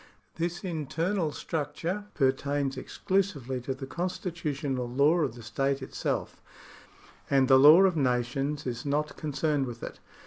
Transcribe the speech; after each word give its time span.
This 0.37 0.63
inter 0.63 1.13
nal 1.13 1.31
structure 1.31 2.05
pertains 2.15 2.75
exclusively 2.75 3.61
to 3.61 3.75
the 3.75 3.85
constitutional 3.85 4.89
law 4.89 5.19
of 5.19 5.35
the 5.35 5.43
state 5.43 5.83
itself, 5.83 6.41
and 7.29 7.47
the 7.47 7.59
law 7.59 7.83
of 7.83 7.95
nations 7.95 8.65
is 8.65 8.83
not 8.83 9.15
concerned 9.15 9.67
with 9.67 9.83
it. 9.83 9.99